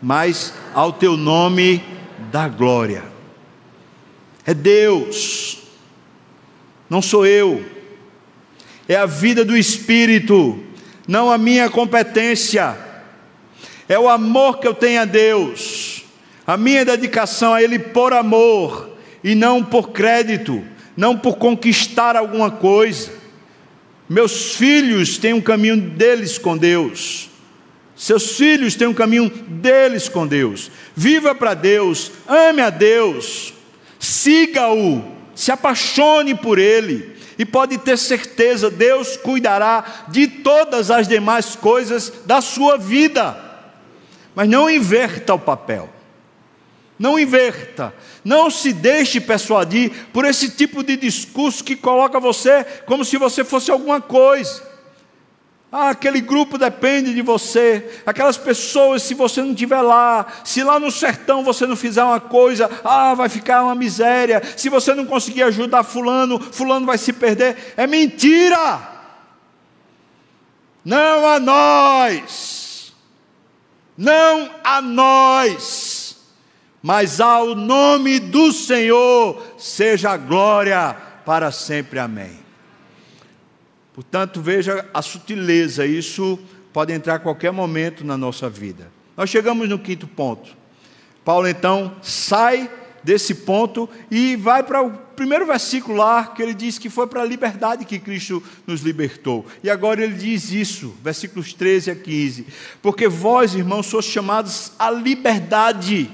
[0.00, 1.95] mas ao teu nome
[2.36, 3.02] da glória.
[4.44, 5.56] É Deus
[6.88, 7.64] não sou eu.
[8.86, 10.62] É a vida do Espírito,
[11.08, 12.76] não a minha competência.
[13.88, 16.04] É o amor que eu tenho a Deus,
[16.46, 18.90] a minha dedicação a Ele por amor
[19.24, 20.62] e não por crédito,
[20.94, 23.12] não por conquistar alguma coisa.
[24.06, 27.30] Meus filhos têm um caminho deles com Deus.
[27.96, 30.70] Seus filhos têm um caminho deles com Deus.
[30.94, 33.54] Viva para Deus, ame a Deus,
[33.98, 41.54] siga-o se apaixone por Ele, e pode ter certeza, Deus cuidará de todas as demais
[41.54, 43.38] coisas da sua vida.
[44.34, 45.90] Mas não inverta o papel.
[46.98, 47.94] Não inverta.
[48.24, 53.44] Não se deixe persuadir por esse tipo de discurso que coloca você como se você
[53.44, 54.62] fosse alguma coisa.
[55.70, 58.00] Ah, aquele grupo depende de você.
[58.06, 62.20] Aquelas pessoas, se você não estiver lá, se lá no sertão você não fizer uma
[62.20, 64.40] coisa, ah, vai ficar uma miséria.
[64.56, 67.74] Se você não conseguir ajudar fulano, fulano vai se perder.
[67.76, 68.80] É mentira.
[70.84, 72.94] Não a nós.
[73.98, 76.16] Não a nós.
[76.80, 81.98] Mas ao nome do Senhor seja glória para sempre.
[81.98, 82.45] Amém.
[83.96, 86.38] Portanto, veja a sutileza, isso
[86.70, 88.92] pode entrar a qualquer momento na nossa vida.
[89.16, 90.54] Nós chegamos no quinto ponto.
[91.24, 92.70] Paulo então sai
[93.02, 97.22] desse ponto e vai para o primeiro versículo lá, que ele diz que foi para
[97.22, 99.46] a liberdade que Cristo nos libertou.
[99.64, 102.46] E agora ele diz isso, versículos 13 a 15:
[102.82, 106.10] Porque vós, irmãos, sois chamados à liberdade.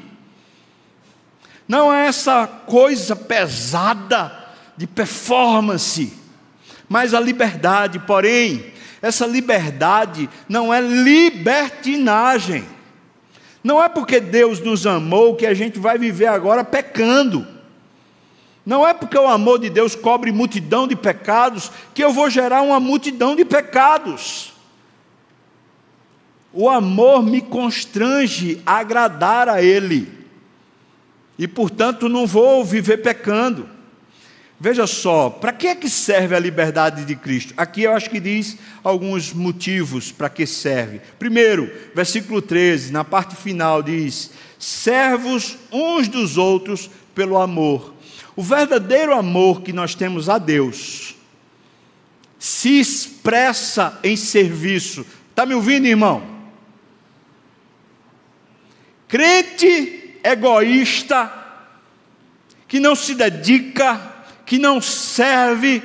[1.67, 4.39] Não é essa coisa pesada
[4.77, 6.22] de performance
[6.89, 12.65] mas a liberdade, porém, essa liberdade não é libertinagem.
[13.63, 17.47] Não é porque Deus nos amou que a gente vai viver agora pecando.
[18.65, 22.63] Não é porque o amor de Deus cobre multidão de pecados que eu vou gerar
[22.63, 24.53] uma multidão de pecados.
[26.53, 30.13] O amor me constrange a agradar a Ele,
[31.39, 33.69] e portanto não vou viver pecando.
[34.63, 37.53] Veja só, para que é que serve a liberdade de Cristo?
[37.57, 41.01] Aqui eu acho que diz alguns motivos para que serve.
[41.19, 47.93] Primeiro, versículo 13, na parte final diz: servos uns dos outros pelo amor.
[48.37, 51.17] O verdadeiro amor que nós temos a Deus
[52.39, 55.05] se expressa em serviço.
[55.29, 56.23] Está me ouvindo, irmão?
[59.09, 61.33] Crente egoísta,
[62.69, 64.12] que não se dedica
[64.45, 65.83] que não serve,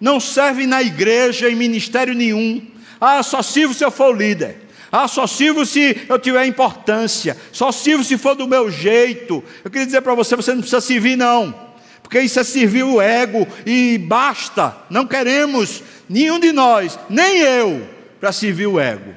[0.00, 2.66] não serve na igreja, em ministério nenhum.
[3.00, 4.56] Ah, só sirvo se eu for o líder.
[4.90, 7.36] Ah, só sirvo se eu tiver importância.
[7.50, 9.42] Só sirvo se for do meu jeito.
[9.64, 11.72] Eu queria dizer para você: você não precisa servir, não.
[12.02, 14.76] Porque isso é servir o ego e basta.
[14.90, 17.88] Não queremos, nenhum de nós, nem eu,
[18.20, 19.14] para servir o ego.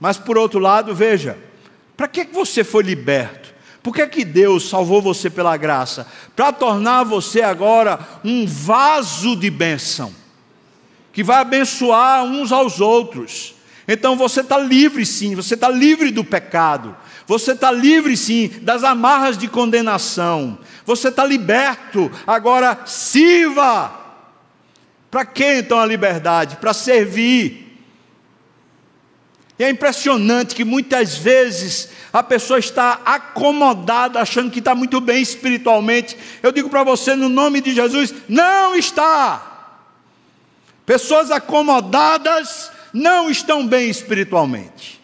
[0.00, 1.38] Mas por outro lado, veja:
[1.96, 3.45] para que você foi liberto?
[3.86, 6.08] Por que, que Deus salvou você pela graça?
[6.34, 10.12] Para tornar você agora um vaso de bênção,
[11.12, 13.54] que vai abençoar uns aos outros.
[13.86, 16.96] Então você está livre sim, você está livre do pecado,
[17.28, 23.92] você está livre sim das amarras de condenação, você está liberto, agora sirva.
[25.12, 26.56] Para que então a liberdade?
[26.56, 27.65] Para servir.
[29.58, 35.22] E é impressionante que muitas vezes a pessoa está acomodada, achando que está muito bem
[35.22, 36.16] espiritualmente.
[36.42, 39.80] Eu digo para você, no nome de Jesus, não está.
[40.84, 45.02] Pessoas acomodadas não estão bem espiritualmente.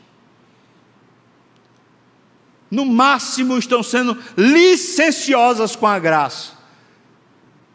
[2.71, 6.53] No máximo estão sendo licenciosas com a graça,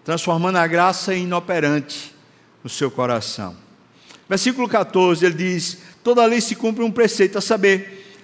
[0.04, 2.16] transformando a graça em inoperante
[2.64, 3.56] no seu coração.
[4.28, 8.16] Versículo 14, ele diz: Toda lei se cumpre um preceito, a saber,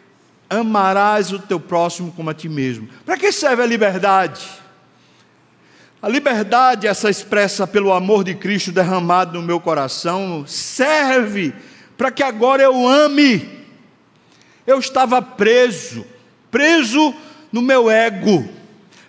[0.49, 2.87] amarás o teu próximo como a ti mesmo.
[3.05, 4.41] Para que serve a liberdade?
[6.01, 11.53] A liberdade, essa expressa pelo amor de Cristo derramado no meu coração, serve
[11.97, 13.65] para que agora eu ame.
[14.65, 16.05] Eu estava preso,
[16.49, 17.13] preso
[17.51, 18.47] no meu ego,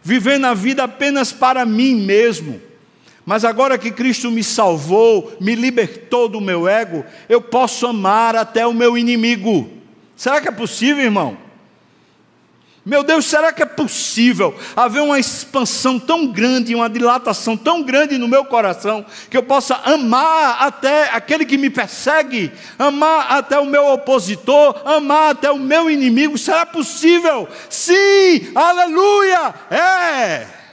[0.02, 2.60] vivendo a vida apenas para mim mesmo.
[3.24, 8.66] Mas agora que Cristo me salvou, me libertou do meu ego, eu posso amar até
[8.66, 9.70] o meu inimigo.
[10.14, 11.44] Será que é possível, irmão?
[12.84, 18.18] Meu Deus, será que é possível haver uma expansão tão grande, uma dilatação tão grande
[18.18, 23.64] no meu coração, que eu possa amar até aquele que me persegue, amar até o
[23.64, 26.36] meu opositor, amar até o meu inimigo?
[26.36, 27.48] Será possível?
[27.70, 29.54] Sim, aleluia!
[29.70, 30.63] É!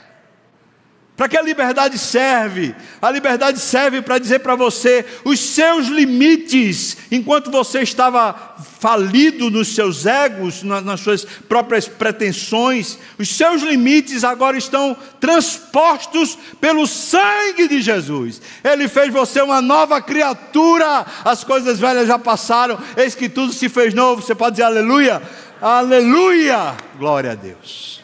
[1.22, 2.74] Para que a liberdade serve?
[3.00, 9.72] A liberdade serve para dizer para você os seus limites, enquanto você estava falido nos
[9.72, 17.80] seus egos, nas suas próprias pretensões, os seus limites agora estão transpostos pelo sangue de
[17.80, 18.42] Jesus.
[18.64, 23.68] Ele fez você uma nova criatura, as coisas velhas já passaram, eis que tudo se
[23.68, 24.22] fez novo.
[24.22, 25.22] Você pode dizer aleluia?
[25.60, 26.74] Aleluia!
[26.98, 28.02] Glória a Deus.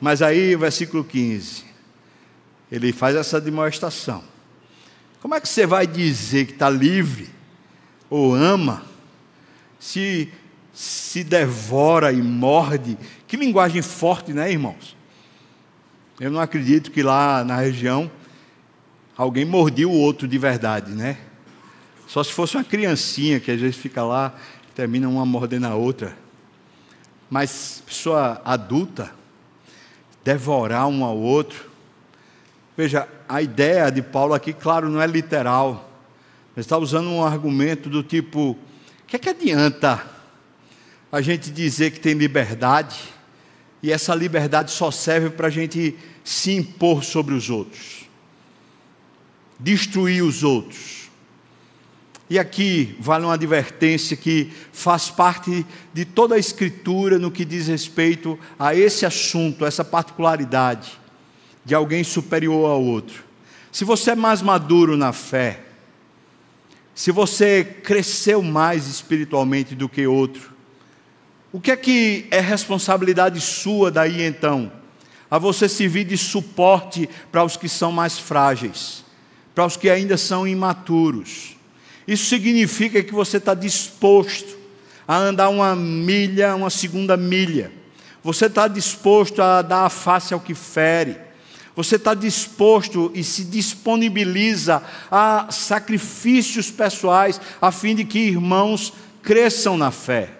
[0.00, 1.67] Mas aí, versículo 15
[2.70, 4.22] ele faz essa demonstração.
[5.20, 7.28] Como é que você vai dizer que está livre
[8.08, 8.84] ou ama
[9.78, 10.32] se
[10.72, 12.96] se devora e morde?
[13.26, 14.96] Que linguagem forte, né, irmãos?
[16.20, 18.10] Eu não acredito que lá na região
[19.16, 21.18] alguém mordia o outro de verdade, né?
[22.06, 24.34] Só se fosse uma criancinha que às vezes fica lá,
[24.74, 26.16] termina uma mordendo a outra.
[27.28, 29.12] Mas pessoa adulta,
[30.24, 31.67] devorar um ao outro,
[32.78, 35.90] Veja, a ideia de Paulo aqui, claro, não é literal.
[36.56, 38.56] Ele está usando um argumento do tipo: o
[39.04, 40.00] que é que adianta
[41.10, 42.96] a gente dizer que tem liberdade
[43.82, 48.08] e essa liberdade só serve para a gente se impor sobre os outros,
[49.58, 51.10] destruir os outros?
[52.30, 57.66] E aqui vale uma advertência que faz parte de toda a Escritura no que diz
[57.66, 60.96] respeito a esse assunto, essa particularidade
[61.68, 63.22] de alguém superior ao outro.
[63.70, 65.60] Se você é mais maduro na fé,
[66.94, 70.50] se você cresceu mais espiritualmente do que outro,
[71.52, 74.72] o que é que é responsabilidade sua daí então?
[75.30, 79.04] A você servir de suporte para os que são mais frágeis,
[79.54, 81.54] para os que ainda são imaturos.
[82.06, 84.56] Isso significa que você está disposto
[85.06, 87.70] a andar uma milha, uma segunda milha.
[88.24, 91.27] Você está disposto a dar a face ao que fere
[91.78, 99.78] você está disposto e se disponibiliza a sacrifícios pessoais a fim de que irmãos cresçam
[99.78, 100.30] na fé.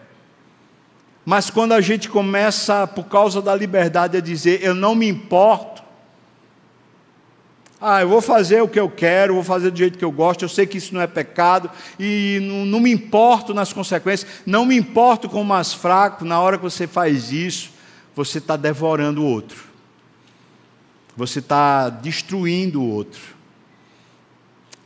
[1.24, 5.80] Mas quando a gente começa, por causa da liberdade, a dizer, eu não me importo,
[7.80, 10.44] ah, eu vou fazer o que eu quero, vou fazer do jeito que eu gosto,
[10.44, 11.70] eu sei que isso não é pecado,
[12.00, 16.40] e não, não me importo nas consequências, não me importo com o mais fraco, na
[16.40, 17.70] hora que você faz isso,
[18.12, 19.67] você está devorando o outro
[21.18, 23.20] você está destruindo o outro.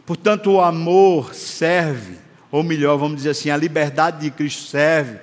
[0.07, 2.17] Portanto, o amor serve,
[2.51, 5.19] ou melhor, vamos dizer assim, a liberdade de Cristo serve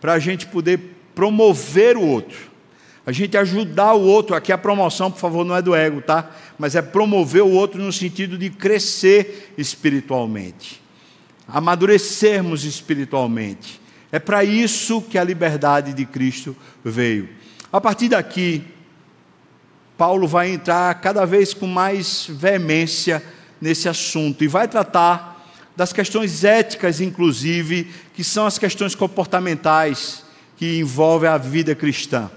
[0.00, 0.80] para a gente poder
[1.14, 2.50] promover o outro,
[3.04, 4.34] a gente ajudar o outro.
[4.34, 6.30] Aqui a promoção, por favor, não é do ego, tá?
[6.58, 10.80] Mas é promover o outro no sentido de crescer espiritualmente,
[11.46, 13.78] amadurecermos espiritualmente.
[14.10, 17.28] É para isso que a liberdade de Cristo veio.
[17.70, 18.64] A partir daqui,
[19.96, 23.22] Paulo vai entrar cada vez com mais veemência
[23.60, 25.34] nesse assunto e vai tratar
[25.76, 30.24] das questões éticas, inclusive, que são as questões comportamentais
[30.56, 32.30] que envolvem a vida cristã.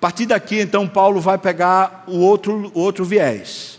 [0.00, 3.78] partir daqui, então, Paulo vai pegar o outro, o outro viés.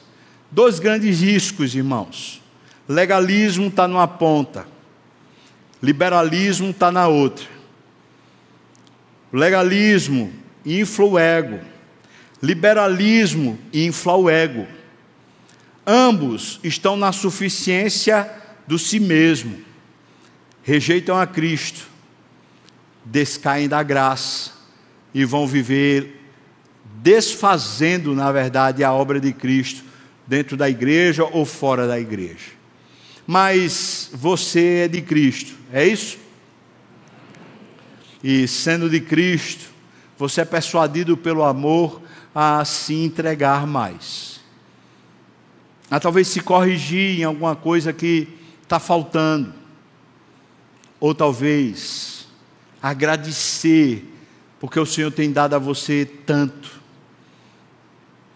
[0.50, 2.42] Dois grandes riscos, irmãos.
[2.88, 4.66] Legalismo está numa ponta,
[5.82, 7.46] liberalismo está na outra.
[9.32, 10.32] Legalismo
[10.66, 11.60] infla o ego,
[12.44, 14.68] liberalismo infla o ego.
[15.88, 18.30] Ambos estão na suficiência
[18.68, 19.62] do si mesmo,
[20.62, 21.88] rejeitam a Cristo,
[23.06, 24.52] descaem da graça
[25.14, 26.22] e vão viver
[27.02, 29.84] desfazendo, na verdade, a obra de Cristo
[30.28, 32.52] dentro da igreja ou fora da igreja.
[33.26, 36.18] Mas você é de Cristo, é isso?
[38.22, 39.70] E sendo de Cristo,
[40.18, 42.03] você é persuadido pelo amor
[42.34, 44.40] a se entregar mais.
[45.90, 48.28] A talvez se corrigir em alguma coisa que
[48.62, 49.54] está faltando.
[51.00, 52.28] Ou talvez
[52.82, 54.06] agradecer,
[54.60, 56.82] porque o Senhor tem dado a você tanto.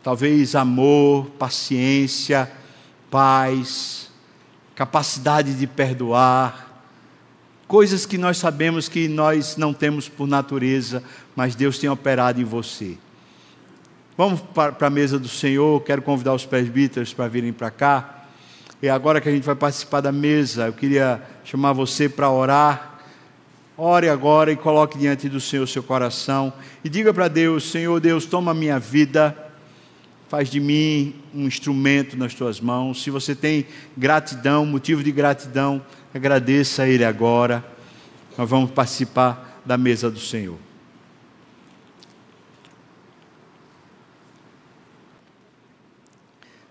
[0.03, 2.51] Talvez amor, paciência,
[3.09, 4.09] paz,
[4.75, 6.67] capacidade de perdoar
[7.67, 11.03] coisas que nós sabemos que nós não temos por natureza,
[11.35, 12.97] mas Deus tem operado em você.
[14.17, 18.25] Vamos para a mesa do Senhor, quero convidar os presbíteros para virem para cá.
[18.81, 22.99] E agora que a gente vai participar da mesa, eu queria chamar você para orar.
[23.77, 26.51] Ore agora e coloque diante do Senhor seu coração
[26.83, 29.37] e diga para Deus: Senhor Deus, toma a minha vida,
[30.27, 33.03] faz de mim um instrumento nas tuas mãos.
[33.03, 35.83] Se você tem gratidão, motivo de gratidão,
[36.17, 37.63] Agradeça a Ele agora.
[38.37, 40.66] Nós vamos participar da mesa do Senhor.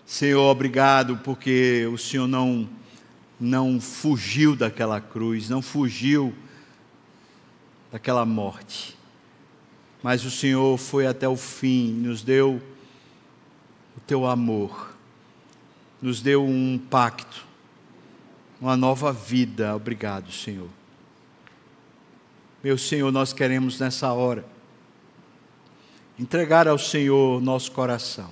[0.07, 2.67] Senhor, obrigado porque o Senhor não
[3.39, 6.33] não fugiu daquela cruz, não fugiu
[7.91, 8.97] daquela morte.
[10.01, 12.59] Mas o Senhor foi até o fim, nos deu
[13.95, 14.95] o teu amor,
[16.01, 17.45] nos deu um pacto
[18.59, 19.75] uma nova vida.
[19.75, 20.69] Obrigado, Senhor.
[22.63, 24.45] Meu Senhor, nós queremos nessa hora
[26.19, 28.31] entregar ao Senhor nosso coração,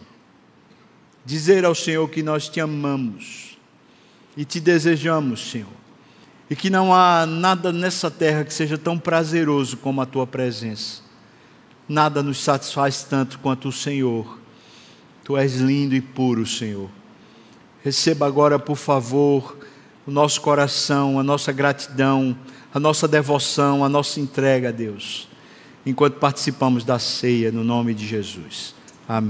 [1.25, 3.57] dizer ao Senhor que nós te amamos
[4.37, 5.67] e te desejamos, Senhor,
[6.49, 11.01] e que não há nada nessa terra que seja tão prazeroso como a tua presença.
[11.89, 14.39] Nada nos satisfaz tanto quanto o Senhor.
[15.23, 16.89] Tu és lindo e puro, Senhor.
[17.83, 19.57] Receba agora, por favor,
[20.05, 22.37] o nosso coração, a nossa gratidão,
[22.73, 25.27] a nossa devoção, a nossa entrega a Deus,
[25.85, 28.74] enquanto participamos da ceia no nome de Jesus.